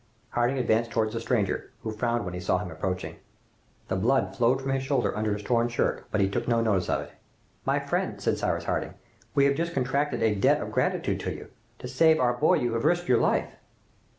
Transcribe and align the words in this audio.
Harding 0.31 0.57
advanced 0.57 0.89
towards 0.89 1.13
the 1.13 1.21
stranger, 1.21 1.69
who 1.83 1.91
frowned 1.91 2.25
when 2.25 2.33
he 2.33 2.39
saw 2.39 2.57
him 2.57 2.71
approaching. 2.71 3.17
The 3.87 3.95
blood 3.95 4.35
flowed 4.35 4.59
from 4.59 4.71
his 4.71 4.81
shoulder 4.81 5.15
under 5.15 5.31
his 5.31 5.43
torn 5.43 5.67
shirt, 5.69 6.07
but 6.09 6.19
he 6.19 6.27
took 6.27 6.47
no 6.47 6.59
notice 6.59 6.89
of 6.89 7.01
it. 7.01 7.11
"My 7.65 7.77
friend," 7.77 8.19
said 8.19 8.39
Cyrus 8.39 8.63
Harding, 8.63 8.95
"we 9.35 9.45
have 9.45 9.53
just 9.53 9.75
contracted 9.75 10.23
a 10.23 10.33
debt 10.33 10.59
of 10.59 10.71
gratitude 10.71 11.19
to 11.19 11.31
you. 11.33 11.49
To 11.77 11.87
save 11.87 12.19
our 12.19 12.33
boy 12.33 12.55
you 12.55 12.73
have 12.73 12.83
risked 12.83 13.07
your 13.07 13.19
life!" 13.21 13.53